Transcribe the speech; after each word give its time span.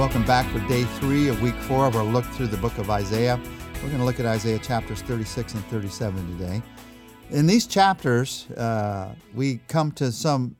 Welcome 0.00 0.24
back 0.24 0.50
for 0.50 0.60
day 0.60 0.84
three 0.84 1.28
of 1.28 1.42
week 1.42 1.54
four 1.56 1.84
of 1.84 1.94
our 1.94 2.02
look 2.02 2.24
through 2.24 2.46
the 2.46 2.56
book 2.56 2.78
of 2.78 2.88
Isaiah. 2.88 3.38
We're 3.74 3.88
going 3.88 3.98
to 3.98 4.06
look 4.06 4.18
at 4.18 4.24
Isaiah 4.24 4.58
chapters 4.58 5.02
36 5.02 5.52
and 5.52 5.64
37 5.66 6.38
today. 6.38 6.62
In 7.28 7.46
these 7.46 7.66
chapters, 7.66 8.50
uh, 8.52 9.14
we 9.34 9.60
come 9.68 9.92
to 9.92 10.10
some 10.10 10.56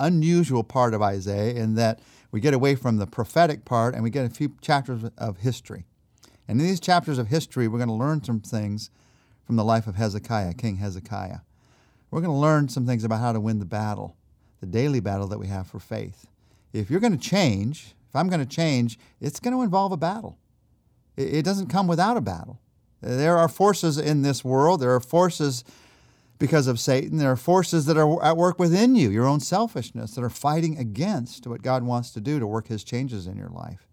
unusual 0.00 0.62
part 0.62 0.92
of 0.92 1.00
Isaiah 1.00 1.54
in 1.54 1.76
that 1.76 2.00
we 2.30 2.40
get 2.40 2.52
away 2.52 2.74
from 2.74 2.98
the 2.98 3.06
prophetic 3.06 3.64
part 3.64 3.94
and 3.94 4.04
we 4.04 4.10
get 4.10 4.26
a 4.26 4.28
few 4.28 4.54
chapters 4.60 5.10
of 5.16 5.38
history. 5.38 5.86
And 6.46 6.60
in 6.60 6.66
these 6.66 6.78
chapters 6.78 7.16
of 7.16 7.28
history, 7.28 7.68
we're 7.68 7.78
going 7.78 7.88
to 7.88 7.94
learn 7.94 8.22
some 8.22 8.40
things 8.40 8.90
from 9.46 9.56
the 9.56 9.64
life 9.64 9.86
of 9.86 9.96
Hezekiah, 9.96 10.52
King 10.52 10.76
Hezekiah. 10.76 11.38
We're 12.10 12.20
going 12.20 12.34
to 12.34 12.38
learn 12.38 12.68
some 12.68 12.84
things 12.84 13.02
about 13.02 13.20
how 13.20 13.32
to 13.32 13.40
win 13.40 13.60
the 13.60 13.64
battle, 13.64 14.14
the 14.60 14.66
daily 14.66 15.00
battle 15.00 15.26
that 15.28 15.38
we 15.38 15.46
have 15.46 15.66
for 15.66 15.78
faith. 15.78 16.26
If 16.74 16.90
you're 16.90 17.00
going 17.00 17.16
to 17.16 17.28
change, 17.30 17.94
if 18.14 18.20
I'm 18.20 18.28
going 18.28 18.38
to 18.38 18.46
change, 18.46 18.96
it's 19.20 19.40
going 19.40 19.56
to 19.56 19.62
involve 19.62 19.90
a 19.90 19.96
battle. 19.96 20.38
It 21.16 21.44
doesn't 21.44 21.66
come 21.66 21.88
without 21.88 22.16
a 22.16 22.20
battle. 22.20 22.60
There 23.00 23.36
are 23.36 23.48
forces 23.48 23.98
in 23.98 24.22
this 24.22 24.44
world, 24.44 24.80
there 24.80 24.94
are 24.94 25.00
forces 25.00 25.64
because 26.38 26.68
of 26.68 26.78
Satan, 26.78 27.18
there 27.18 27.32
are 27.32 27.36
forces 27.36 27.86
that 27.86 27.96
are 27.96 28.24
at 28.24 28.36
work 28.36 28.60
within 28.60 28.94
you, 28.94 29.10
your 29.10 29.26
own 29.26 29.40
selfishness, 29.40 30.14
that 30.14 30.22
are 30.22 30.30
fighting 30.30 30.78
against 30.78 31.48
what 31.48 31.62
God 31.62 31.82
wants 31.82 32.12
to 32.12 32.20
do 32.20 32.38
to 32.38 32.46
work 32.46 32.68
His 32.68 32.84
changes 32.84 33.26
in 33.26 33.36
your 33.36 33.48
life. 33.48 33.88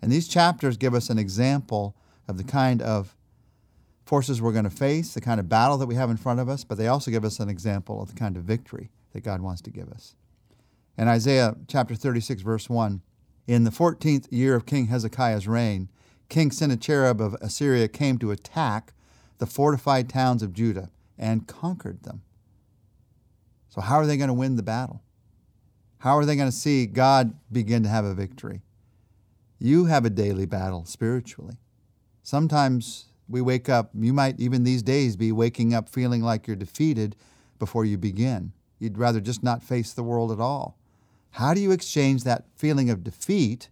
And 0.00 0.10
these 0.10 0.26
chapters 0.26 0.78
give 0.78 0.94
us 0.94 1.10
an 1.10 1.18
example 1.18 1.94
of 2.28 2.38
the 2.38 2.44
kind 2.44 2.80
of 2.80 3.14
forces 4.06 4.40
we're 4.40 4.52
going 4.52 4.64
to 4.64 4.70
face, 4.70 5.12
the 5.12 5.20
kind 5.20 5.38
of 5.38 5.50
battle 5.50 5.76
that 5.76 5.86
we 5.86 5.96
have 5.96 6.08
in 6.08 6.16
front 6.16 6.40
of 6.40 6.48
us, 6.48 6.64
but 6.64 6.78
they 6.78 6.88
also 6.88 7.10
give 7.10 7.26
us 7.26 7.38
an 7.40 7.50
example 7.50 8.00
of 8.00 8.08
the 8.08 8.18
kind 8.18 8.38
of 8.38 8.42
victory 8.42 8.90
that 9.12 9.22
God 9.22 9.42
wants 9.42 9.60
to 9.62 9.70
give 9.70 9.90
us. 9.90 10.14
In 10.96 11.08
Isaiah 11.08 11.56
chapter 11.68 11.94
36, 11.94 12.40
verse 12.40 12.70
1, 12.70 13.02
in 13.46 13.64
the 13.64 13.70
14th 13.70 14.26
year 14.30 14.54
of 14.54 14.66
King 14.66 14.86
Hezekiah's 14.86 15.48
reign, 15.48 15.88
King 16.28 16.50
Sennacherib 16.50 17.20
of 17.20 17.34
Assyria 17.40 17.88
came 17.88 18.18
to 18.18 18.30
attack 18.30 18.92
the 19.38 19.46
fortified 19.46 20.08
towns 20.08 20.42
of 20.42 20.52
Judah 20.52 20.90
and 21.18 21.46
conquered 21.46 22.02
them. 22.04 22.22
So, 23.68 23.80
how 23.80 23.96
are 23.96 24.06
they 24.06 24.16
going 24.16 24.28
to 24.28 24.34
win 24.34 24.56
the 24.56 24.62
battle? 24.62 25.02
How 25.98 26.16
are 26.16 26.24
they 26.24 26.36
going 26.36 26.48
to 26.48 26.56
see 26.56 26.86
God 26.86 27.34
begin 27.52 27.82
to 27.82 27.88
have 27.88 28.04
a 28.04 28.14
victory? 28.14 28.62
You 29.58 29.84
have 29.84 30.04
a 30.04 30.10
daily 30.10 30.46
battle 30.46 30.84
spiritually. 30.86 31.56
Sometimes 32.22 33.06
we 33.28 33.40
wake 33.40 33.68
up, 33.68 33.90
you 33.94 34.12
might 34.12 34.40
even 34.40 34.64
these 34.64 34.82
days 34.82 35.16
be 35.16 35.30
waking 35.30 35.74
up 35.74 35.88
feeling 35.88 36.22
like 36.22 36.46
you're 36.46 36.56
defeated 36.56 37.16
before 37.58 37.84
you 37.84 37.98
begin. 37.98 38.52
You'd 38.78 38.98
rather 38.98 39.20
just 39.20 39.42
not 39.42 39.62
face 39.62 39.92
the 39.92 40.02
world 40.02 40.32
at 40.32 40.40
all. 40.40 40.79
How 41.32 41.54
do 41.54 41.60
you 41.60 41.70
exchange 41.70 42.24
that 42.24 42.44
feeling 42.56 42.90
of 42.90 43.04
defeat 43.04 43.68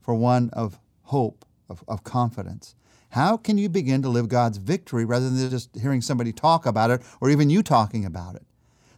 for 0.00 0.14
one 0.14 0.50
of 0.52 0.78
hope, 1.02 1.44
of, 1.68 1.84
of 1.86 2.04
confidence? 2.04 2.74
How 3.10 3.36
can 3.36 3.56
you 3.58 3.68
begin 3.68 4.02
to 4.02 4.08
live 4.08 4.28
God's 4.28 4.58
victory 4.58 5.04
rather 5.04 5.30
than 5.30 5.50
just 5.50 5.74
hearing 5.76 6.02
somebody 6.02 6.32
talk 6.32 6.66
about 6.66 6.90
it 6.90 7.02
or 7.20 7.30
even 7.30 7.50
you 7.50 7.62
talking 7.62 8.04
about 8.04 8.34
it? 8.34 8.42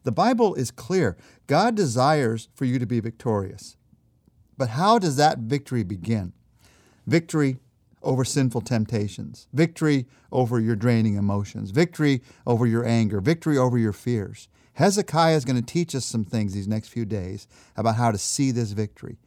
The 0.03 0.13
Bible 0.13 0.55
is 0.55 0.71
clear. 0.71 1.17
God 1.47 1.75
desires 1.75 2.49
for 2.55 2.65
you 2.65 2.79
to 2.79 2.87
be 2.87 3.01
victorious. 3.01 3.77
But 4.57 4.71
how 4.71 4.99
does 4.99 5.17
that 5.17 5.39
victory 5.39 5.83
begin? 5.83 6.33
Victory 7.07 7.59
over 8.03 8.25
sinful 8.25 8.63
temptations, 8.63 9.49
victory 9.53 10.07
over 10.33 10.59
your 10.61 10.77
draining 10.77 11.17
emotions, 11.17 11.71
victory 11.71 12.23
over 12.47 12.67
your 12.67 12.87
anger, 12.87 13.21
victory 13.21 13.59
over 13.59 13.77
your 13.79 13.93
fears. 13.93 14.49
Hezekiah 14.75 15.37
is 15.37 15.45
going 15.45 15.61
to 15.61 15.63
teach 15.63 15.95
us 15.95 16.05
some 16.05 16.25
things 16.25 16.55
these 16.55 16.69
next 16.69 16.89
few 16.89 17.05
days 17.05 17.47
about 17.77 17.97
how 17.97 18.11
to 18.11 18.19
see 18.19 18.51
this 18.51 18.73
victory. 18.73 19.19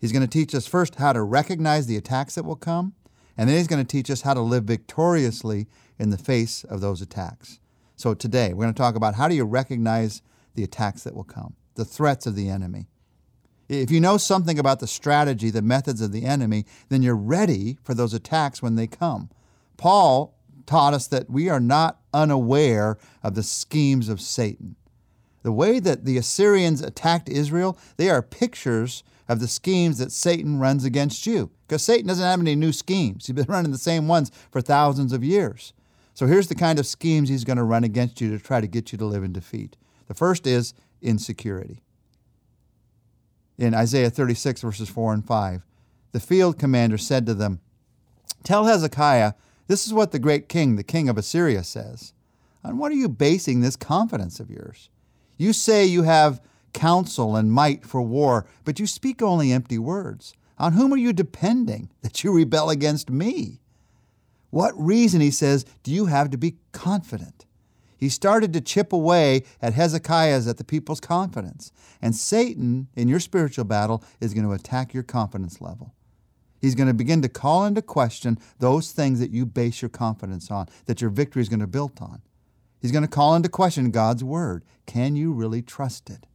He's 0.00 0.12
going 0.12 0.22
to 0.22 0.28
teach 0.28 0.54
us 0.54 0.66
first 0.66 0.96
how 0.96 1.12
to 1.12 1.22
recognize 1.22 1.86
the 1.86 1.96
attacks 1.96 2.34
that 2.36 2.44
will 2.44 2.56
come, 2.56 2.94
and 3.36 3.48
then 3.48 3.56
he's 3.56 3.66
going 3.66 3.84
to 3.84 3.90
teach 3.90 4.10
us 4.10 4.22
how 4.22 4.34
to 4.34 4.40
live 4.40 4.64
victoriously 4.64 5.66
in 5.98 6.10
the 6.10 6.18
face 6.18 6.64
of 6.64 6.80
those 6.80 7.02
attacks. 7.02 7.58
So 7.96 8.14
today, 8.14 8.52
we're 8.52 8.64
going 8.64 8.74
to 8.74 8.78
talk 8.78 8.96
about 8.96 9.14
how 9.14 9.28
do 9.28 9.34
you 9.34 9.44
recognize 9.44 10.22
the 10.54 10.64
attacks 10.64 11.04
that 11.04 11.14
will 11.14 11.24
come, 11.24 11.54
the 11.74 11.84
threats 11.84 12.26
of 12.26 12.36
the 12.36 12.48
enemy. 12.48 12.88
If 13.82 13.90
you 13.90 14.00
know 14.00 14.16
something 14.16 14.58
about 14.58 14.80
the 14.80 14.86
strategy, 14.86 15.50
the 15.50 15.62
methods 15.62 16.00
of 16.00 16.12
the 16.12 16.24
enemy, 16.24 16.66
then 16.88 17.02
you're 17.02 17.16
ready 17.16 17.78
for 17.82 17.94
those 17.94 18.14
attacks 18.14 18.62
when 18.62 18.76
they 18.76 18.86
come. 18.86 19.30
Paul 19.76 20.34
taught 20.66 20.94
us 20.94 21.06
that 21.08 21.28
we 21.28 21.48
are 21.48 21.60
not 21.60 22.00
unaware 22.12 22.98
of 23.22 23.34
the 23.34 23.42
schemes 23.42 24.08
of 24.08 24.20
Satan. 24.20 24.76
The 25.42 25.52
way 25.52 25.78
that 25.78 26.06
the 26.06 26.16
Assyrians 26.16 26.80
attacked 26.80 27.28
Israel, 27.28 27.78
they 27.96 28.08
are 28.08 28.22
pictures 28.22 29.04
of 29.28 29.40
the 29.40 29.48
schemes 29.48 29.98
that 29.98 30.12
Satan 30.12 30.58
runs 30.58 30.84
against 30.84 31.26
you. 31.26 31.50
Because 31.66 31.82
Satan 31.82 32.06
doesn't 32.06 32.24
have 32.24 32.40
any 32.40 32.54
new 32.54 32.72
schemes. 32.72 33.26
He's 33.26 33.34
been 33.34 33.44
running 33.48 33.72
the 33.72 33.78
same 33.78 34.08
ones 34.08 34.30
for 34.50 34.60
thousands 34.60 35.12
of 35.12 35.24
years. 35.24 35.72
So 36.14 36.26
here's 36.26 36.48
the 36.48 36.54
kind 36.54 36.78
of 36.78 36.86
schemes 36.86 37.28
he's 37.28 37.44
going 37.44 37.56
to 37.56 37.64
run 37.64 37.84
against 37.84 38.20
you 38.20 38.30
to 38.30 38.42
try 38.42 38.60
to 38.60 38.66
get 38.66 38.92
you 38.92 38.98
to 38.98 39.04
live 39.04 39.24
in 39.24 39.32
defeat. 39.32 39.76
The 40.06 40.14
first 40.14 40.46
is 40.46 40.74
insecurity. 41.02 41.83
In 43.58 43.74
Isaiah 43.74 44.10
36, 44.10 44.62
verses 44.62 44.88
4 44.88 45.14
and 45.14 45.26
5, 45.26 45.62
the 46.12 46.20
field 46.20 46.58
commander 46.58 46.98
said 46.98 47.26
to 47.26 47.34
them, 47.34 47.60
Tell 48.42 48.66
Hezekiah, 48.66 49.34
this 49.66 49.86
is 49.86 49.94
what 49.94 50.12
the 50.12 50.18
great 50.18 50.48
king, 50.48 50.76
the 50.76 50.82
king 50.82 51.08
of 51.08 51.16
Assyria, 51.16 51.64
says. 51.64 52.12
On 52.62 52.78
what 52.78 52.92
are 52.92 52.96
you 52.96 53.08
basing 53.08 53.60
this 53.60 53.76
confidence 53.76 54.40
of 54.40 54.50
yours? 54.50 54.90
You 55.36 55.52
say 55.52 55.84
you 55.84 56.02
have 56.02 56.40
counsel 56.72 57.36
and 57.36 57.52
might 57.52 57.84
for 57.84 58.02
war, 58.02 58.46
but 58.64 58.78
you 58.78 58.86
speak 58.86 59.22
only 59.22 59.52
empty 59.52 59.78
words. 59.78 60.34
On 60.58 60.72
whom 60.72 60.92
are 60.92 60.98
you 60.98 61.12
depending 61.12 61.90
that 62.02 62.22
you 62.22 62.32
rebel 62.32 62.70
against 62.70 63.10
me? 63.10 63.60
What 64.50 64.78
reason, 64.78 65.20
he 65.20 65.30
says, 65.30 65.64
do 65.82 65.90
you 65.90 66.06
have 66.06 66.30
to 66.30 66.38
be 66.38 66.56
confident? 66.72 67.44
He 68.04 68.10
started 68.10 68.52
to 68.52 68.60
chip 68.60 68.92
away 68.92 69.44
at 69.62 69.72
Hezekiah's, 69.72 70.46
at 70.46 70.58
the 70.58 70.62
people's 70.62 71.00
confidence. 71.00 71.72
And 72.02 72.14
Satan, 72.14 72.88
in 72.94 73.08
your 73.08 73.18
spiritual 73.18 73.64
battle, 73.64 74.04
is 74.20 74.34
going 74.34 74.44
to 74.44 74.52
attack 74.52 74.92
your 74.92 75.02
confidence 75.02 75.58
level. 75.62 75.94
He's 76.60 76.74
going 76.74 76.88
to 76.88 76.92
begin 76.92 77.22
to 77.22 77.30
call 77.30 77.64
into 77.64 77.80
question 77.80 78.38
those 78.58 78.92
things 78.92 79.20
that 79.20 79.30
you 79.30 79.46
base 79.46 79.80
your 79.80 79.88
confidence 79.88 80.50
on, 80.50 80.68
that 80.84 81.00
your 81.00 81.08
victory 81.08 81.40
is 81.40 81.48
going 81.48 81.60
to 81.60 81.66
build 81.66 81.92
on. 81.98 82.20
He's 82.78 82.92
going 82.92 83.04
to 83.04 83.08
call 83.08 83.34
into 83.36 83.48
question 83.48 83.90
God's 83.90 84.22
word. 84.22 84.66
Can 84.84 85.16
you 85.16 85.32
really 85.32 85.62
trust 85.62 86.10
it? 86.10 86.26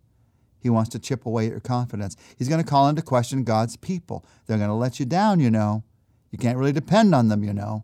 He 0.59 0.71
wants 0.71 0.89
to 0.89 0.97
chip 0.97 1.27
away 1.27 1.45
at 1.45 1.51
your 1.51 1.59
confidence. 1.59 2.17
He's 2.35 2.49
going 2.49 2.63
to 2.63 2.67
call 2.67 2.89
into 2.89 3.03
question 3.03 3.43
God's 3.43 3.75
people. 3.75 4.25
They're 4.47 4.57
going 4.57 4.69
to 4.69 4.73
let 4.73 4.99
you 4.99 5.05
down, 5.05 5.39
you 5.39 5.51
know. 5.51 5.83
You 6.31 6.39
can't 6.39 6.57
really 6.57 6.73
depend 6.73 7.13
on 7.13 7.27
them, 7.27 7.43
you 7.43 7.53
know. 7.53 7.83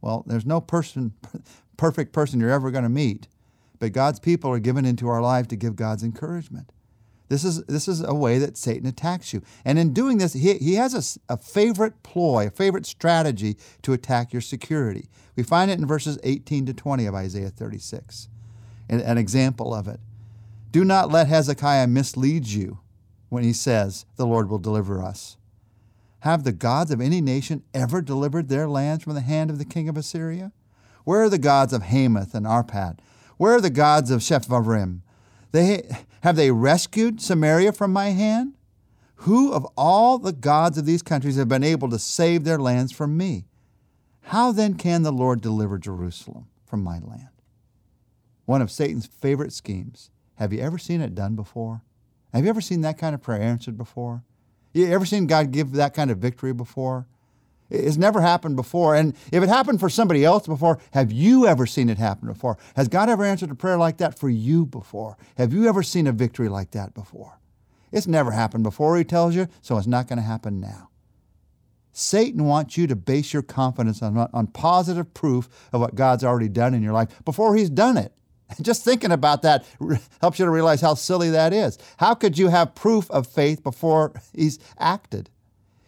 Well, 0.00 0.24
there's 0.26 0.46
no 0.46 0.60
person, 0.60 1.14
perfect 1.76 2.12
person 2.12 2.40
you're 2.40 2.50
ever 2.50 2.70
going 2.70 2.84
to 2.84 2.90
meet, 2.90 3.28
but 3.78 3.92
God's 3.92 4.20
people 4.20 4.50
are 4.50 4.58
given 4.58 4.84
into 4.84 5.08
our 5.08 5.20
life 5.20 5.48
to 5.48 5.56
give 5.56 5.76
God's 5.76 6.02
encouragement. 6.02 6.72
This 7.28 7.44
is, 7.44 7.64
this 7.64 7.88
is 7.88 8.02
a 8.02 8.14
way 8.14 8.38
that 8.38 8.56
Satan 8.56 8.86
attacks 8.86 9.32
you. 9.32 9.42
And 9.64 9.78
in 9.78 9.92
doing 9.92 10.18
this, 10.18 10.32
he, 10.32 10.54
he 10.58 10.74
has 10.74 11.18
a, 11.28 11.34
a 11.34 11.36
favorite 11.36 12.02
ploy, 12.02 12.46
a 12.46 12.50
favorite 12.50 12.86
strategy 12.86 13.56
to 13.82 13.92
attack 13.92 14.32
your 14.32 14.42
security. 14.42 15.08
We 15.34 15.42
find 15.42 15.70
it 15.70 15.78
in 15.78 15.86
verses 15.86 16.18
18 16.22 16.66
to 16.66 16.74
20 16.74 17.06
of 17.06 17.14
Isaiah 17.14 17.50
36, 17.50 18.28
an, 18.88 19.00
an 19.00 19.18
example 19.18 19.74
of 19.74 19.88
it. 19.88 19.98
Do 20.70 20.84
not 20.84 21.10
let 21.10 21.26
Hezekiah 21.26 21.88
mislead 21.88 22.46
you 22.46 22.78
when 23.28 23.42
he 23.42 23.52
says, 23.52 24.06
The 24.16 24.26
Lord 24.26 24.48
will 24.48 24.58
deliver 24.58 25.02
us. 25.02 25.36
Have 26.20 26.44
the 26.44 26.52
gods 26.52 26.90
of 26.90 27.00
any 27.00 27.20
nation 27.20 27.62
ever 27.74 28.00
delivered 28.00 28.48
their 28.48 28.68
lands 28.68 29.02
from 29.04 29.14
the 29.14 29.20
hand 29.20 29.50
of 29.50 29.58
the 29.58 29.64
king 29.64 29.88
of 29.88 29.96
Assyria? 29.96 30.52
Where 31.06 31.22
are 31.22 31.28
the 31.28 31.38
gods 31.38 31.72
of 31.72 31.84
Hamath 31.84 32.34
and 32.34 32.44
Arpad? 32.44 32.98
Where 33.36 33.54
are 33.54 33.60
the 33.60 33.70
gods 33.70 34.10
of 34.10 34.22
Sepharvaim? 34.22 35.02
They, 35.52 35.88
have 36.22 36.34
they 36.34 36.50
rescued 36.50 37.20
Samaria 37.20 37.70
from 37.74 37.92
my 37.92 38.08
hand? 38.08 38.54
Who 39.20 39.52
of 39.52 39.64
all 39.76 40.18
the 40.18 40.32
gods 40.32 40.78
of 40.78 40.84
these 40.84 41.02
countries 41.02 41.36
have 41.36 41.48
been 41.48 41.62
able 41.62 41.88
to 41.90 41.98
save 42.00 42.42
their 42.42 42.58
lands 42.58 42.90
from 42.90 43.16
me? 43.16 43.44
How 44.22 44.50
then 44.50 44.74
can 44.74 45.04
the 45.04 45.12
Lord 45.12 45.40
deliver 45.40 45.78
Jerusalem 45.78 46.48
from 46.64 46.82
my 46.82 46.98
land? 46.98 47.28
One 48.44 48.60
of 48.60 48.72
Satan's 48.72 49.06
favorite 49.06 49.52
schemes. 49.52 50.10
Have 50.34 50.52
you 50.52 50.58
ever 50.58 50.76
seen 50.76 51.00
it 51.00 51.14
done 51.14 51.36
before? 51.36 51.82
Have 52.34 52.42
you 52.42 52.50
ever 52.50 52.60
seen 52.60 52.80
that 52.80 52.98
kind 52.98 53.14
of 53.14 53.22
prayer 53.22 53.40
answered 53.40 53.78
before? 53.78 54.24
You 54.72 54.88
ever 54.88 55.06
seen 55.06 55.28
God 55.28 55.52
give 55.52 55.70
that 55.74 55.94
kind 55.94 56.10
of 56.10 56.18
victory 56.18 56.52
before? 56.52 57.06
It's 57.70 57.96
never 57.96 58.20
happened 58.20 58.56
before. 58.56 58.94
And 58.94 59.14
if 59.32 59.42
it 59.42 59.48
happened 59.48 59.80
for 59.80 59.88
somebody 59.88 60.24
else 60.24 60.46
before, 60.46 60.78
have 60.92 61.10
you 61.10 61.46
ever 61.46 61.66
seen 61.66 61.88
it 61.88 61.98
happen 61.98 62.28
before? 62.28 62.58
Has 62.76 62.88
God 62.88 63.08
ever 63.08 63.24
answered 63.24 63.50
a 63.50 63.54
prayer 63.54 63.76
like 63.76 63.98
that 63.98 64.18
for 64.18 64.28
you 64.28 64.66
before? 64.66 65.16
Have 65.36 65.52
you 65.52 65.68
ever 65.68 65.82
seen 65.82 66.06
a 66.06 66.12
victory 66.12 66.48
like 66.48 66.70
that 66.72 66.94
before? 66.94 67.40
It's 67.92 68.06
never 68.06 68.32
happened 68.32 68.64
before, 68.64 68.96
he 68.96 69.04
tells 69.04 69.34
you, 69.34 69.48
so 69.62 69.78
it's 69.78 69.86
not 69.86 70.08
going 70.08 70.18
to 70.18 70.24
happen 70.24 70.60
now. 70.60 70.90
Satan 71.92 72.44
wants 72.44 72.76
you 72.76 72.86
to 72.88 72.94
base 72.94 73.32
your 73.32 73.42
confidence 73.42 74.02
on, 74.02 74.18
on 74.18 74.46
positive 74.48 75.14
proof 75.14 75.48
of 75.72 75.80
what 75.80 75.94
God's 75.94 76.24
already 76.24 76.48
done 76.48 76.74
in 76.74 76.82
your 76.82 76.92
life 76.92 77.08
before 77.24 77.56
he's 77.56 77.70
done 77.70 77.96
it. 77.96 78.12
Just 78.60 78.84
thinking 78.84 79.12
about 79.12 79.42
that 79.42 79.64
helps 80.20 80.38
you 80.38 80.44
to 80.44 80.50
realize 80.50 80.80
how 80.80 80.94
silly 80.94 81.30
that 81.30 81.52
is. 81.52 81.78
How 81.96 82.14
could 82.14 82.36
you 82.36 82.48
have 82.48 82.74
proof 82.74 83.10
of 83.10 83.26
faith 83.26 83.62
before 83.62 84.12
he's 84.34 84.58
acted? 84.78 85.30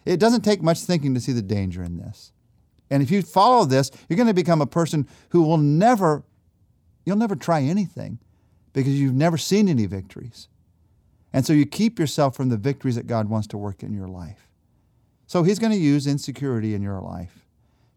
It 0.09 0.19
doesn't 0.19 0.41
take 0.41 0.63
much 0.63 0.81
thinking 0.81 1.13
to 1.15 1.21
see 1.21 1.33
the 1.33 1.43
danger 1.43 1.83
in 1.83 1.99
this. 1.99 2.33
And 2.89 3.03
if 3.03 3.11
you 3.11 3.21
follow 3.21 3.67
this, 3.67 3.91
you're 4.09 4.17
going 4.17 4.29
to 4.29 4.35
become 4.35 4.63
a 4.63 4.67
person 4.67 5.07
who 5.29 5.43
will 5.43 5.59
never, 5.59 6.25
you'll 7.05 7.19
never 7.19 7.37
try 7.37 7.61
anything 7.61 8.19
because 8.73 8.99
you've 8.99 9.15
never 9.15 9.37
seen 9.37 9.69
any 9.69 9.85
victories. 9.85 10.49
And 11.31 11.45
so 11.45 11.53
you 11.53 11.67
keep 11.67 11.99
yourself 11.99 12.35
from 12.35 12.49
the 12.49 12.57
victories 12.57 12.95
that 12.95 13.07
God 13.07 13.29
wants 13.29 13.49
to 13.49 13.59
work 13.59 13.83
in 13.83 13.93
your 13.93 14.09
life. 14.09 14.51
So 15.27 15.43
he's 15.43 15.59
going 15.59 15.73
to 15.73 15.79
use 15.79 16.07
insecurity 16.07 16.75
in 16.75 16.81
your 16.81 17.03
life. 17.03 17.45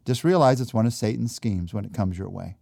Just 0.04 0.22
realize 0.22 0.60
it's 0.60 0.74
one 0.74 0.84
of 0.84 0.92
Satan's 0.92 1.34
schemes 1.34 1.72
when 1.72 1.86
it 1.86 1.94
comes 1.94 2.18
your 2.18 2.28
way. 2.28 2.58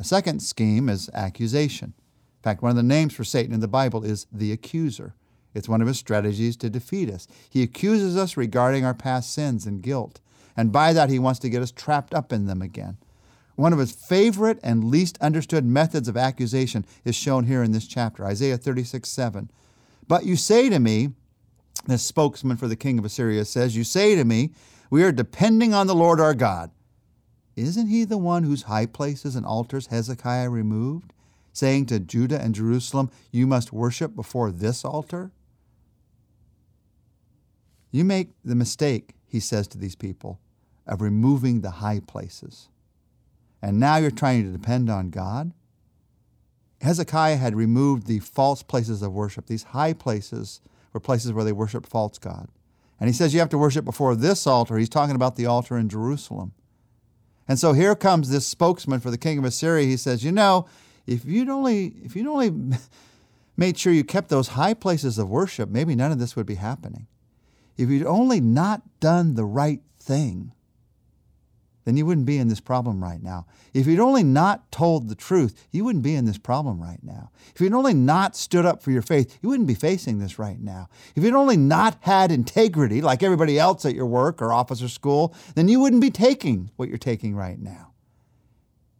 A 0.00 0.04
second 0.04 0.40
scheme 0.42 0.88
is 0.88 1.08
accusation. 1.14 1.94
In 1.96 2.42
fact, 2.42 2.60
one 2.60 2.70
of 2.70 2.76
the 2.76 2.82
names 2.82 3.14
for 3.14 3.22
Satan 3.22 3.54
in 3.54 3.60
the 3.60 3.68
Bible 3.68 4.02
is 4.02 4.26
the 4.32 4.50
accuser. 4.50 5.14
It's 5.54 5.68
one 5.68 5.80
of 5.80 5.88
his 5.88 5.98
strategies 5.98 6.56
to 6.58 6.70
defeat 6.70 7.10
us. 7.10 7.26
He 7.48 7.62
accuses 7.62 8.16
us 8.16 8.36
regarding 8.36 8.84
our 8.84 8.94
past 8.94 9.32
sins 9.32 9.66
and 9.66 9.82
guilt, 9.82 10.20
and 10.56 10.72
by 10.72 10.92
that, 10.92 11.10
he 11.10 11.18
wants 11.18 11.40
to 11.40 11.48
get 11.48 11.62
us 11.62 11.70
trapped 11.70 12.14
up 12.14 12.32
in 12.32 12.46
them 12.46 12.62
again. 12.62 12.98
One 13.56 13.72
of 13.72 13.78
his 13.78 13.92
favorite 13.92 14.58
and 14.62 14.84
least 14.84 15.18
understood 15.20 15.64
methods 15.64 16.08
of 16.08 16.16
accusation 16.16 16.86
is 17.04 17.14
shown 17.14 17.44
here 17.44 17.62
in 17.62 17.72
this 17.72 17.86
chapter 17.86 18.24
Isaiah 18.24 18.56
36 18.56 19.08
7. 19.08 19.50
But 20.08 20.24
you 20.24 20.36
say 20.36 20.68
to 20.70 20.78
me, 20.78 21.10
the 21.86 21.98
spokesman 21.98 22.56
for 22.56 22.68
the 22.68 22.76
king 22.76 22.98
of 22.98 23.04
Assyria 23.04 23.44
says, 23.44 23.76
You 23.76 23.84
say 23.84 24.14
to 24.14 24.24
me, 24.24 24.52
We 24.90 25.02
are 25.02 25.12
depending 25.12 25.74
on 25.74 25.86
the 25.86 25.94
Lord 25.94 26.20
our 26.20 26.34
God. 26.34 26.70
Isn't 27.56 27.88
he 27.88 28.04
the 28.04 28.18
one 28.18 28.44
whose 28.44 28.62
high 28.62 28.86
places 28.86 29.36
and 29.36 29.44
altars 29.44 29.88
Hezekiah 29.88 30.50
removed, 30.50 31.12
saying 31.52 31.86
to 31.86 32.00
Judah 32.00 32.40
and 32.40 32.54
Jerusalem, 32.54 33.10
You 33.30 33.46
must 33.46 33.72
worship 33.72 34.14
before 34.14 34.50
this 34.50 34.84
altar? 34.84 35.32
You 37.90 38.04
make 38.04 38.30
the 38.44 38.54
mistake, 38.54 39.14
he 39.26 39.40
says 39.40 39.66
to 39.68 39.78
these 39.78 39.96
people, 39.96 40.38
of 40.86 41.00
removing 41.00 41.60
the 41.60 41.70
high 41.70 42.00
places. 42.00 42.68
And 43.62 43.78
now 43.78 43.96
you're 43.96 44.10
trying 44.10 44.44
to 44.44 44.52
depend 44.52 44.88
on 44.88 45.10
God? 45.10 45.52
Hezekiah 46.80 47.36
had 47.36 47.54
removed 47.54 48.06
the 48.06 48.20
false 48.20 48.62
places 48.62 49.02
of 49.02 49.12
worship. 49.12 49.46
These 49.46 49.64
high 49.64 49.92
places 49.92 50.60
were 50.92 51.00
places 51.00 51.32
where 51.32 51.44
they 51.44 51.52
worshiped 51.52 51.88
false 51.88 52.18
God. 52.18 52.48
And 52.98 53.08
he 53.08 53.12
says 53.12 53.32
you 53.32 53.40
have 53.40 53.48
to 53.50 53.58
worship 53.58 53.84
before 53.84 54.14
this 54.14 54.46
altar. 54.46 54.76
He's 54.76 54.88
talking 54.88 55.16
about 55.16 55.36
the 55.36 55.46
altar 55.46 55.76
in 55.76 55.88
Jerusalem. 55.88 56.52
And 57.48 57.58
so 57.58 57.72
here 57.72 57.94
comes 57.94 58.30
this 58.30 58.46
spokesman 58.46 59.00
for 59.00 59.10
the 59.10 59.18
king 59.18 59.38
of 59.38 59.44
Assyria. 59.44 59.86
He 59.86 59.96
says, 59.96 60.22
You 60.22 60.32
know, 60.32 60.66
if 61.06 61.24
you'd 61.24 61.48
only, 61.48 61.94
if 62.04 62.14
you'd 62.14 62.26
only 62.26 62.50
made 63.56 63.78
sure 63.78 63.92
you 63.92 64.04
kept 64.04 64.28
those 64.28 64.48
high 64.48 64.74
places 64.74 65.18
of 65.18 65.28
worship, 65.28 65.68
maybe 65.68 65.94
none 65.94 66.12
of 66.12 66.18
this 66.18 66.36
would 66.36 66.46
be 66.46 66.54
happening. 66.56 67.06
If 67.80 67.88
you'd 67.88 68.06
only 68.06 68.42
not 68.42 68.82
done 69.00 69.36
the 69.36 69.44
right 69.44 69.80
thing, 69.98 70.52
then 71.86 71.96
you 71.96 72.04
wouldn't 72.04 72.26
be 72.26 72.36
in 72.36 72.48
this 72.48 72.60
problem 72.60 73.02
right 73.02 73.22
now. 73.22 73.46
If 73.72 73.86
you'd 73.86 74.00
only 74.00 74.22
not 74.22 74.70
told 74.70 75.08
the 75.08 75.14
truth, 75.14 75.66
you 75.70 75.84
wouldn't 75.84 76.04
be 76.04 76.14
in 76.14 76.26
this 76.26 76.36
problem 76.36 76.80
right 76.80 77.02
now. 77.02 77.30
If 77.54 77.60
you'd 77.62 77.72
only 77.72 77.94
not 77.94 78.36
stood 78.36 78.66
up 78.66 78.82
for 78.82 78.90
your 78.90 79.00
faith, 79.00 79.38
you 79.40 79.48
wouldn't 79.48 79.66
be 79.66 79.74
facing 79.74 80.18
this 80.18 80.38
right 80.38 80.60
now. 80.60 80.90
If 81.16 81.24
you'd 81.24 81.34
only 81.34 81.56
not 81.56 81.96
had 82.02 82.30
integrity 82.30 83.00
like 83.00 83.22
everybody 83.22 83.58
else 83.58 83.86
at 83.86 83.94
your 83.94 84.04
work 84.04 84.42
or 84.42 84.52
office 84.52 84.82
or 84.82 84.88
school, 84.88 85.34
then 85.54 85.68
you 85.68 85.80
wouldn't 85.80 86.02
be 86.02 86.10
taking 86.10 86.70
what 86.76 86.90
you're 86.90 86.98
taking 86.98 87.34
right 87.34 87.58
now. 87.58 87.92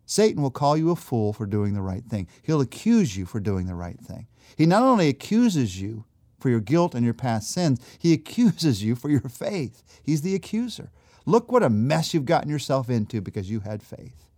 Satan 0.07 0.43
will 0.43 0.51
call 0.51 0.75
you 0.75 0.91
a 0.91 0.97
fool 0.97 1.35
for 1.35 1.45
doing 1.45 1.75
the 1.75 1.83
right 1.83 2.05
thing. 2.05 2.29
He'll 2.43 2.63
accuse 2.63 3.15
you 3.15 3.27
for 3.27 3.41
doing 3.41 3.67
the 3.67 3.75
right 3.75 4.01
thing. 4.01 4.27
He 4.57 4.65
not 4.65 4.83
only 4.83 5.09
accuses 5.09 5.81
you 5.81 6.07
for 6.41 6.49
your 6.49 6.61
guilt 6.61 6.95
and 6.95 7.05
your 7.05 7.15
past 7.15 7.51
sins, 7.51 7.81
he 7.99 8.13
accuses 8.13 8.83
you 8.83 8.97
for 8.97 9.09
your 9.09 9.21
faith. 9.21 9.83
He's 10.03 10.23
the 10.23 10.35
accuser. 10.35 10.91
Look 11.27 11.53
what 11.53 11.63
a 11.63 11.71
mess 11.71 12.13
you've 12.15 12.25
gotten 12.25 12.51
yourself 12.51 12.89
into 12.89 13.21
because 13.21 13.51
you 13.51 13.61
had 13.61 13.83
faith. 13.83 14.31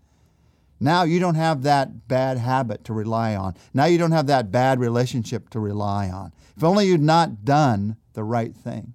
Now 0.81 1.05
you 1.05 1.21
don't 1.21 1.37
have 1.37 1.63
that 1.63 2.09
bad 2.09 2.39
habit 2.39 2.85
to 2.85 2.93
rely 2.93 3.37
on. 3.37 3.55
Now 3.73 3.85
you 3.85 3.99
don't 3.99 4.11
have 4.11 4.27
that 4.27 4.51
bad 4.51 4.81
relationship 4.81 5.49
to 5.51 5.61
rely 5.61 6.11
on. 6.11 6.33
If 6.57 6.65
only 6.65 6.87
you'd 6.87 7.01
not 7.01 7.45
done 7.45 7.97
the 8.15 8.25
right 8.25 8.55
thing. 8.55 8.95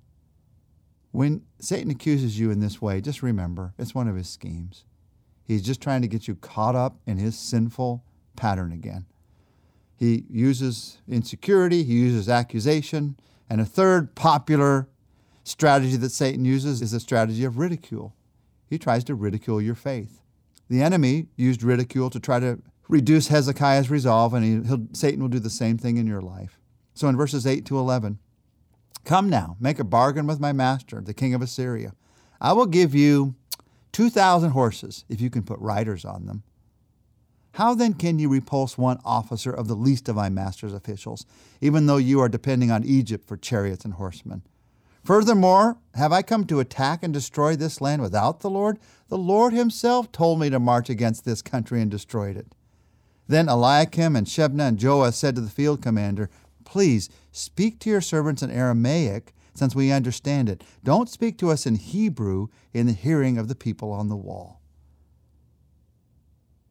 When 1.12 1.44
Satan 1.60 1.90
accuses 1.90 2.38
you 2.38 2.52
in 2.52 2.60
this 2.60 2.82
way, 2.82 3.00
just 3.00 3.24
remember 3.24 3.74
it's 3.78 3.96
one 3.96 4.10
of 4.10 4.18
his 4.18 4.30
schemes. 4.30 4.84
He's 5.46 5.62
just 5.62 5.82
trying 5.82 6.02
to 6.02 6.10
get 6.10 6.28
you 6.28 6.36
caught 6.36 6.76
up 6.76 7.00
in 7.08 7.18
his 7.18 7.38
sinful 7.38 8.04
pattern 8.36 8.74
again. 8.74 9.06
He 9.98 10.26
uses 10.30 11.00
insecurity, 11.08 11.84
he 11.84 11.94
uses 11.94 12.30
accusation, 12.30 13.18
and 13.50 13.60
a 13.60 13.66
third 13.66 14.14
popular 14.16 14.88
strategy 15.44 15.98
that 15.98 16.12
Satan 16.12 16.46
uses 16.46 16.82
is 16.82 16.94
a 16.94 17.00
strategy 17.00 17.44
of 17.44 17.58
ridicule. 17.58 18.14
He 18.70 18.78
tries 18.78 19.04
to 19.06 19.16
ridicule 19.16 19.62
your 19.62 19.76
faith. 19.76 20.22
The 20.70 20.84
enemy 20.84 21.28
used 21.36 21.64
ridicule 21.64 22.10
to 22.10 22.20
try 22.20 22.40
to 22.40 22.60
reduce 22.88 23.30
Hezekiah's 23.30 23.90
resolve, 23.90 24.34
and 24.34 24.46
he, 24.46 24.78
Satan 24.94 25.22
will 25.22 25.30
do 25.30 25.40
the 25.40 25.50
same 25.50 25.78
thing 25.78 25.98
in 25.98 26.06
your 26.06 26.22
life. 26.22 26.60
So 26.94 27.08
in 27.08 27.18
verses 27.18 27.48
8 27.48 27.66
to 27.66 27.78
11, 27.78 28.20
Come 29.06 29.30
now, 29.30 29.56
make 29.60 29.80
a 29.80 29.86
bargain 29.86 30.28
with 30.28 30.42
my 30.42 30.52
master, 30.52 31.00
the 31.00 31.14
king 31.14 31.34
of 31.34 31.42
Assyria. 31.42 31.94
I 32.42 32.52
will 32.52 32.66
give 32.66 32.94
you 32.94 33.36
2,000 33.94 34.52
horses 34.52 35.06
if 35.08 35.22
you 35.22 35.30
can 35.30 35.44
put 35.44 35.60
riders 35.60 36.04
on 36.04 36.26
them. 36.26 36.44
How 37.58 37.74
then 37.74 37.96
can 37.96 38.20
you 38.20 38.30
repulse 38.30 38.78
one 38.78 39.00
officer 39.04 39.50
of 39.50 39.68
the 39.68 39.74
least 39.74 40.08
of 40.08 40.16
my 40.16 40.30
master's 40.30 40.74
officials, 40.74 41.26
even 41.60 41.88
though 41.88 41.98
you 41.98 42.20
are 42.20 42.30
depending 42.30 42.70
on 42.70 42.84
Egypt 42.84 43.28
for 43.28 43.36
chariots 43.36 43.84
and 43.84 43.96
horsemen? 43.96 44.44
Furthermore, 45.04 45.80
have 45.96 46.12
I 46.12 46.22
come 46.22 46.46
to 46.46 46.60
attack 46.60 47.02
and 47.02 47.12
destroy 47.12 47.56
this 47.56 47.82
land 47.82 48.04
without 48.04 48.42
the 48.42 48.50
Lord? 48.52 48.78
The 49.08 49.18
Lord 49.18 49.54
Himself 49.54 50.12
told 50.12 50.40
me 50.40 50.52
to 50.52 50.60
march 50.60 50.88
against 50.88 51.26
this 51.26 51.42
country 51.42 51.82
and 51.82 51.90
destroy 51.90 52.30
it. 52.30 52.54
Then 53.28 53.50
Eliakim 53.50 54.16
and 54.16 54.28
Shebna 54.28 54.68
and 54.68 54.78
Joah 54.78 55.12
said 55.12 55.34
to 55.34 55.42
the 55.42 55.50
field 55.50 55.82
commander, 55.82 56.30
Please 56.64 57.10
speak 57.32 57.80
to 57.80 57.90
your 57.90 58.02
servants 58.02 58.44
in 58.44 58.52
Aramaic, 58.52 59.34
since 59.56 59.74
we 59.74 59.92
understand 59.92 60.48
it. 60.48 60.64
Don't 60.84 61.10
speak 61.10 61.40
to 61.40 61.50
us 61.50 61.66
in 61.66 61.74
Hebrew 61.74 62.50
in 62.72 62.86
the 62.86 62.94
hearing 62.94 63.40
of 63.40 63.48
the 63.48 63.56
people 63.56 63.92
on 63.92 64.10
the 64.10 64.16
wall. 64.16 64.57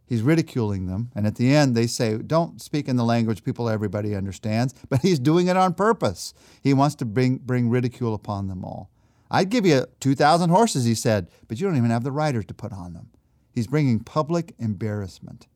He's 0.06 0.22
ridiculing 0.22 0.86
them. 0.86 1.10
And 1.14 1.26
at 1.26 1.34
the 1.34 1.54
end, 1.54 1.74
they 1.74 1.88
say, 1.88 2.16
don't 2.16 2.62
speak 2.62 2.88
in 2.88 2.96
the 2.96 3.04
language 3.04 3.42
people 3.42 3.68
everybody 3.68 4.14
understands. 4.14 4.72
But 4.88 5.02
he's 5.02 5.18
doing 5.18 5.48
it 5.48 5.56
on 5.56 5.74
purpose. 5.74 6.32
He 6.62 6.72
wants 6.72 6.94
to 6.96 7.04
bring, 7.04 7.38
bring 7.38 7.68
ridicule 7.68 8.14
upon 8.14 8.46
them 8.46 8.64
all. 8.64 8.90
I'd 9.30 9.50
give 9.50 9.66
you 9.66 9.86
2,000 9.98 10.50
horses, 10.50 10.84
he 10.84 10.94
said, 10.94 11.28
but 11.48 11.60
you 11.60 11.66
don't 11.66 11.76
even 11.76 11.90
have 11.90 12.04
the 12.04 12.12
riders 12.12 12.46
to 12.46 12.54
put 12.54 12.72
on 12.72 12.92
them. 12.92 13.10
He's 13.52 13.66
bringing 13.66 14.00
public 14.00 14.54
embarrassment. 14.58 15.48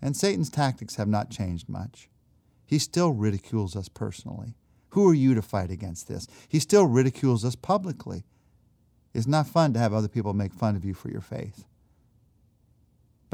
And 0.00 0.16
Satan's 0.16 0.50
tactics 0.50 0.96
have 0.96 1.08
not 1.08 1.30
changed 1.30 1.68
much. 1.68 2.08
He 2.64 2.78
still 2.78 3.12
ridicules 3.12 3.74
us 3.74 3.88
personally. 3.88 4.54
Who 4.90 5.08
are 5.08 5.14
you 5.14 5.34
to 5.34 5.42
fight 5.42 5.70
against 5.70 6.06
this? 6.06 6.28
He 6.48 6.60
still 6.60 6.86
ridicules 6.86 7.44
us 7.44 7.56
publicly. 7.56 8.24
It's 9.12 9.26
not 9.26 9.48
fun 9.48 9.72
to 9.72 9.80
have 9.80 9.92
other 9.92 10.08
people 10.08 10.32
make 10.32 10.52
fun 10.52 10.76
of 10.76 10.84
you 10.84 10.94
for 10.94 11.08
your 11.10 11.20
faith. 11.20 11.64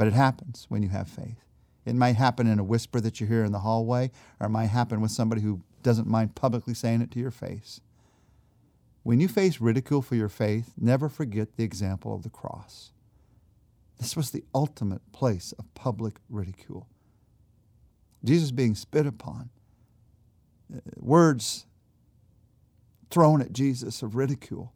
But 0.01 0.07
it 0.07 0.13
happens 0.13 0.65
when 0.67 0.81
you 0.81 0.89
have 0.89 1.07
faith. 1.07 1.45
It 1.85 1.93
might 1.93 2.15
happen 2.15 2.47
in 2.47 2.57
a 2.57 2.63
whisper 2.63 2.99
that 3.01 3.21
you 3.21 3.27
hear 3.27 3.43
in 3.43 3.51
the 3.51 3.59
hallway, 3.59 4.09
or 4.39 4.47
it 4.47 4.49
might 4.49 4.71
happen 4.71 4.99
with 4.99 5.11
somebody 5.11 5.43
who 5.43 5.61
doesn't 5.83 6.07
mind 6.07 6.33
publicly 6.33 6.73
saying 6.73 7.03
it 7.03 7.11
to 7.11 7.19
your 7.19 7.29
face. 7.29 7.81
When 9.03 9.19
you 9.19 9.27
face 9.27 9.61
ridicule 9.61 10.01
for 10.01 10.15
your 10.15 10.27
faith, 10.27 10.73
never 10.75 11.07
forget 11.07 11.55
the 11.55 11.63
example 11.63 12.15
of 12.15 12.23
the 12.23 12.31
cross. 12.31 12.93
This 13.99 14.17
was 14.17 14.31
the 14.31 14.43
ultimate 14.55 15.03
place 15.11 15.51
of 15.59 15.71
public 15.75 16.15
ridicule. 16.31 16.87
Jesus 18.23 18.49
being 18.49 18.73
spit 18.73 19.05
upon, 19.05 19.51
uh, 20.75 20.79
words 20.97 21.67
thrown 23.11 23.39
at 23.39 23.53
Jesus 23.53 24.01
of 24.01 24.15
ridicule. 24.15 24.73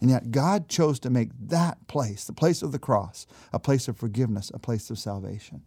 And 0.00 0.10
yet 0.10 0.30
God 0.30 0.68
chose 0.68 0.98
to 1.00 1.10
make 1.10 1.30
that 1.38 1.86
place, 1.86 2.24
the 2.24 2.32
place 2.32 2.62
of 2.62 2.72
the 2.72 2.78
cross, 2.78 3.26
a 3.52 3.58
place 3.58 3.86
of 3.86 3.96
forgiveness, 3.96 4.50
a 4.54 4.58
place 4.58 4.90
of 4.90 4.98
salvation. 4.98 5.62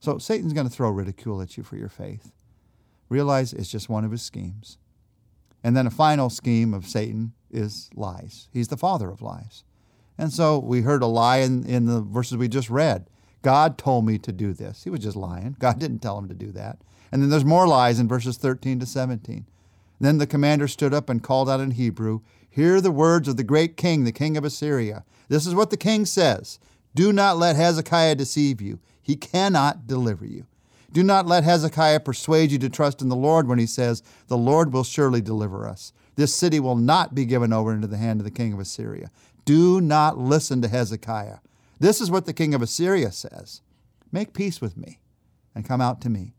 So 0.00 0.18
Satan's 0.18 0.52
going 0.52 0.68
to 0.68 0.72
throw 0.72 0.90
ridicule 0.90 1.40
at 1.42 1.56
you 1.56 1.62
for 1.62 1.76
your 1.76 1.88
faith. 1.88 2.32
Realize 3.08 3.52
it's 3.52 3.70
just 3.70 3.90
one 3.90 4.04
of 4.04 4.10
his 4.10 4.22
schemes. 4.22 4.78
And 5.62 5.76
then 5.76 5.86
a 5.86 5.90
final 5.90 6.30
scheme 6.30 6.74
of 6.74 6.86
Satan 6.86 7.34
is 7.50 7.90
lies. 7.94 8.48
He's 8.52 8.68
the 8.68 8.76
father 8.76 9.10
of 9.10 9.22
lies. 9.22 9.64
And 10.18 10.32
so 10.32 10.58
we 10.58 10.80
heard 10.80 11.02
a 11.02 11.06
lie 11.06 11.38
in, 11.38 11.64
in 11.66 11.86
the 11.86 12.00
verses 12.00 12.36
we 12.36 12.48
just 12.48 12.70
read. 12.70 13.08
God 13.42 13.76
told 13.76 14.06
me 14.06 14.18
to 14.18 14.32
do 14.32 14.52
this. 14.52 14.84
He 14.84 14.90
was 14.90 15.00
just 15.00 15.16
lying. 15.16 15.56
God 15.58 15.78
didn't 15.78 15.98
tell 15.98 16.18
him 16.18 16.28
to 16.28 16.34
do 16.34 16.52
that. 16.52 16.78
And 17.10 17.22
then 17.22 17.28
there's 17.28 17.44
more 17.44 17.66
lies 17.66 18.00
in 18.00 18.08
verses 18.08 18.36
13 18.36 18.80
to 18.80 18.86
17. 18.86 19.46
Then 20.00 20.18
the 20.18 20.26
commander 20.26 20.66
stood 20.66 20.94
up 20.94 21.08
and 21.08 21.22
called 21.22 21.48
out 21.48 21.60
in 21.60 21.72
Hebrew, 21.72 22.20
Hear 22.52 22.82
the 22.82 22.90
words 22.90 23.28
of 23.28 23.38
the 23.38 23.44
great 23.44 23.78
king, 23.78 24.04
the 24.04 24.12
king 24.12 24.36
of 24.36 24.44
Assyria. 24.44 25.04
This 25.28 25.46
is 25.46 25.54
what 25.54 25.70
the 25.70 25.76
king 25.78 26.04
says 26.04 26.58
Do 26.94 27.10
not 27.10 27.38
let 27.38 27.56
Hezekiah 27.56 28.14
deceive 28.16 28.60
you, 28.60 28.78
he 29.00 29.16
cannot 29.16 29.86
deliver 29.86 30.26
you. 30.26 30.46
Do 30.92 31.02
not 31.02 31.26
let 31.26 31.44
Hezekiah 31.44 32.00
persuade 32.00 32.52
you 32.52 32.58
to 32.58 32.68
trust 32.68 33.00
in 33.00 33.08
the 33.08 33.16
Lord 33.16 33.48
when 33.48 33.58
he 33.58 33.64
says, 33.64 34.02
The 34.28 34.36
Lord 34.36 34.70
will 34.70 34.84
surely 34.84 35.22
deliver 35.22 35.66
us. 35.66 35.94
This 36.16 36.34
city 36.34 36.60
will 36.60 36.76
not 36.76 37.14
be 37.14 37.24
given 37.24 37.54
over 37.54 37.72
into 37.72 37.86
the 37.86 37.96
hand 37.96 38.20
of 38.20 38.24
the 38.24 38.30
king 38.30 38.52
of 38.52 38.60
Assyria. 38.60 39.10
Do 39.46 39.80
not 39.80 40.18
listen 40.18 40.60
to 40.60 40.68
Hezekiah. 40.68 41.38
This 41.80 42.02
is 42.02 42.10
what 42.10 42.26
the 42.26 42.34
king 42.34 42.52
of 42.52 42.60
Assyria 42.60 43.10
says 43.12 43.62
Make 44.12 44.34
peace 44.34 44.60
with 44.60 44.76
me 44.76 45.00
and 45.54 45.64
come 45.64 45.80
out 45.80 46.02
to 46.02 46.10
me. 46.10 46.34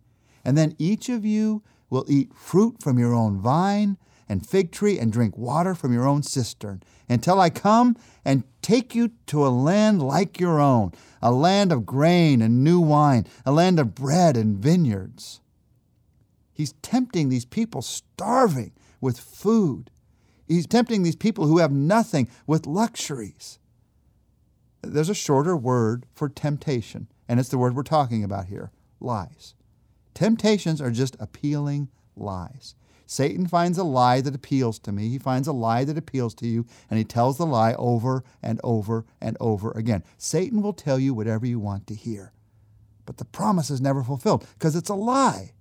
And 0.46 0.56
then 0.56 0.76
each 0.78 1.10
of 1.10 1.26
you 1.26 1.64
will 1.90 2.06
eat 2.08 2.36
fruit 2.36 2.84
from 2.84 3.00
your 3.00 3.16
own 3.16 3.40
vine 3.40 3.98
and 4.28 4.46
fig 4.46 4.72
tree 4.72 4.98
and 5.00 5.12
drink 5.12 5.38
water 5.38 5.76
from 5.76 5.94
your 5.94 6.08
own 6.08 6.24
cistern 6.24 6.82
until 7.10 7.40
I 7.40 7.50
come 7.50 7.96
and 8.24 8.44
take 8.62 8.96
you 8.96 9.12
to 9.28 9.46
a 9.46 9.50
land 9.50 10.02
like 10.02 10.40
your 10.40 10.60
own, 10.60 10.94
a 11.22 11.32
land 11.32 11.72
of 11.72 11.86
grain 11.86 12.42
and 12.42 12.64
new 12.64 12.80
wine, 12.80 13.28
a 13.46 13.52
land 13.52 13.80
of 13.80 13.96
bread 13.96 14.38
and 14.38 14.58
vineyards. 14.58 15.42
He's 16.54 16.74
tempting 16.82 17.30
these 17.30 17.46
people 17.46 17.82
starving 17.82 18.74
with 19.02 19.20
food. 19.20 19.90
He's 20.48 20.68
tempting 20.68 21.04
these 21.04 21.16
people 21.16 21.48
who 21.48 21.58
have 21.58 21.72
nothing 21.72 22.30
with 22.46 22.68
luxuries. 22.68 23.60
There's 24.82 25.10
a 25.10 25.16
shorter 25.16 25.56
word 25.56 26.06
for 26.14 26.30
temptation, 26.30 27.08
and 27.28 27.40
it's 27.40 27.50
the 27.50 27.58
word 27.58 27.76
we're 27.76 27.84
talking 27.84 28.24
about 28.24 28.46
here 28.46 28.72
lies. 29.00 29.56
Temptations 30.14 30.80
are 30.82 30.92
just 30.92 31.18
appealing 31.20 31.90
lies. 32.16 32.76
Satan 33.06 33.48
finds 33.48 33.78
a 33.78 33.84
lie 33.84 34.22
that 34.22 34.36
appeals 34.36 34.80
to 34.80 34.92
me. 34.92 35.10
He 35.10 35.20
finds 35.20 35.48
a 35.48 35.54
lie 35.54 35.84
that 35.84 35.98
appeals 35.98 36.34
to 36.36 36.48
you, 36.48 36.66
and 36.90 36.98
he 36.98 37.04
tells 37.04 37.38
the 37.38 37.46
lie 37.46 37.74
over 37.74 38.24
and 38.42 38.60
over 38.64 39.06
and 39.22 39.38
over 39.40 39.72
again. 39.72 40.04
Satan 40.18 40.62
will 40.62 40.74
tell 40.74 41.00
you 41.00 41.14
whatever 41.14 41.46
you 41.46 41.60
want 41.60 41.88
to 41.88 41.96
hear. 41.96 42.34
But 43.06 43.18
the 43.18 43.26
promise 43.26 43.70
is 43.70 43.82
never 43.82 44.04
fulfilled 44.04 44.48
because 44.58 44.76
it's 44.76 44.90
a 44.90 44.96
lie. 44.96 45.54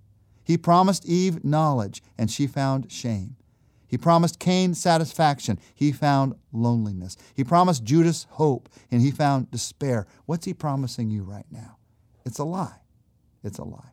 He 0.43 0.57
promised 0.57 1.05
Eve 1.05 1.43
knowledge, 1.43 2.01
and 2.17 2.29
she 2.29 2.47
found 2.47 2.91
shame. 2.91 3.35
He 3.87 3.97
promised 3.97 4.39
Cain 4.39 4.73
satisfaction. 4.73 5.59
He 5.75 5.91
found 5.91 6.33
loneliness. 6.51 7.15
He 7.35 7.43
promised 7.43 7.83
Judas 7.83 8.25
hope, 8.31 8.67
and 8.89 9.01
he 9.01 9.11
found 9.11 9.51
despair. 9.51 10.07
What's 10.25 10.45
he 10.45 10.53
promising 10.53 11.11
you 11.11 11.23
right 11.23 11.45
now? 11.51 11.77
It's 12.25 12.39
a 12.39 12.43
lie. 12.43 12.79
It's 13.43 13.59
a 13.59 13.63
lie. 13.63 13.91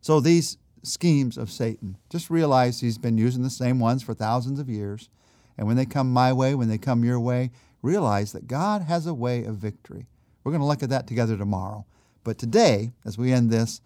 So 0.00 0.20
these 0.20 0.58
schemes 0.82 1.36
of 1.38 1.50
Satan, 1.50 1.96
just 2.10 2.30
realize 2.30 2.80
he's 2.80 2.98
been 2.98 3.18
using 3.18 3.42
the 3.42 3.50
same 3.50 3.78
ones 3.78 4.02
for 4.02 4.14
thousands 4.14 4.58
of 4.58 4.68
years. 4.68 5.08
And 5.56 5.66
when 5.66 5.76
they 5.76 5.86
come 5.86 6.12
my 6.12 6.32
way, 6.32 6.54
when 6.54 6.68
they 6.68 6.78
come 6.78 7.04
your 7.04 7.20
way, 7.20 7.50
realize 7.82 8.32
that 8.32 8.46
God 8.46 8.82
has 8.82 9.06
a 9.06 9.14
way 9.14 9.44
of 9.44 9.56
victory. 9.56 10.06
We're 10.42 10.52
going 10.52 10.60
to 10.60 10.66
look 10.66 10.82
at 10.82 10.90
that 10.90 11.06
together 11.06 11.36
tomorrow. 11.36 11.86
But 12.24 12.38
today, 12.38 12.92
as 13.04 13.18
we 13.18 13.32
end 13.32 13.50
this, 13.50 13.80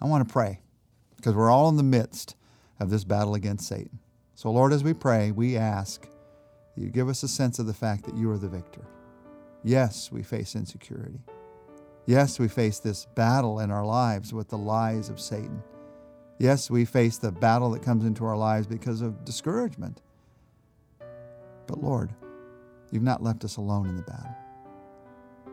I 0.00 0.06
want 0.06 0.26
to 0.26 0.32
pray 0.32 0.60
because 1.16 1.34
we're 1.34 1.50
all 1.50 1.68
in 1.68 1.76
the 1.76 1.82
midst 1.82 2.36
of 2.80 2.90
this 2.90 3.04
battle 3.04 3.34
against 3.34 3.68
Satan. 3.68 3.98
So, 4.34 4.50
Lord, 4.50 4.72
as 4.72 4.84
we 4.84 4.94
pray, 4.94 5.30
we 5.30 5.56
ask 5.56 6.08
you 6.76 6.88
give 6.88 7.08
us 7.08 7.22
a 7.22 7.28
sense 7.28 7.58
of 7.58 7.66
the 7.66 7.74
fact 7.74 8.04
that 8.04 8.16
you 8.16 8.30
are 8.30 8.38
the 8.38 8.48
victor. 8.48 8.84
Yes, 9.62 10.10
we 10.10 10.22
face 10.22 10.56
insecurity. 10.56 11.20
Yes, 12.06 12.38
we 12.38 12.48
face 12.48 12.80
this 12.80 13.06
battle 13.14 13.60
in 13.60 13.70
our 13.70 13.86
lives 13.86 14.34
with 14.34 14.48
the 14.48 14.58
lies 14.58 15.08
of 15.08 15.20
Satan. 15.20 15.62
Yes, 16.38 16.70
we 16.70 16.84
face 16.84 17.18
the 17.18 17.32
battle 17.32 17.70
that 17.70 17.82
comes 17.82 18.04
into 18.04 18.24
our 18.24 18.36
lives 18.36 18.66
because 18.66 19.00
of 19.00 19.24
discouragement. 19.24 20.00
But 21.66 21.82
Lord, 21.82 22.12
you've 22.90 23.02
not 23.02 23.22
left 23.22 23.44
us 23.44 23.56
alone 23.56 23.88
in 23.88 23.96
the 23.96 24.02
battle. 24.02 24.34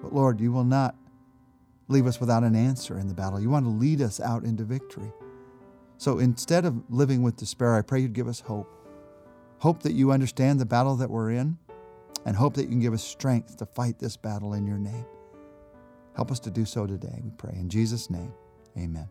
But 0.02 0.14
Lord, 0.14 0.40
you 0.40 0.52
will 0.52 0.64
not 0.64 0.96
leave 1.88 2.08
us 2.08 2.20
without 2.20 2.44
an 2.44 2.56
answer 2.56 2.98
in 2.98 3.08
the 3.08 3.14
battle. 3.14 3.40
You 3.40 3.50
want 3.50 3.66
to 3.66 3.72
lead 3.72 4.02
us 4.02 4.20
out 4.20 4.44
into 4.44 4.64
victory. 4.64 5.12
So 5.98 6.18
instead 6.18 6.66
of 6.66 6.82
living 6.90 7.22
with 7.22 7.36
despair, 7.36 7.76
I 7.76 7.82
pray 7.84 8.00
you'd 8.00 8.14
give 8.14 8.28
us 8.28 8.40
hope. 8.40 8.74
Hope 9.60 9.84
that 9.84 9.94
you 9.94 10.12
understand 10.12 10.60
the 10.60 10.66
battle 10.66 10.96
that 10.96 11.12
we're 11.12 11.30
in, 11.30 11.60
and 12.26 12.36
hope 12.36 12.56
that 12.56 12.64
you 12.64 12.70
can 12.70 12.80
give 12.80 12.94
us 12.94 13.04
strength 13.04 13.58
to 13.58 13.66
fight 13.68 14.00
this 14.00 14.18
battle 14.18 14.54
in 14.54 14.66
your 14.66 14.80
name. 14.80 15.06
Help 16.16 16.32
us 16.32 16.40
to 16.40 16.50
do 16.50 16.66
so 16.66 16.88
today, 16.88 17.22
we 17.24 17.30
pray. 17.38 17.54
In 17.54 17.70
Jesus' 17.70 18.10
name, 18.10 18.34
amen. 18.76 19.08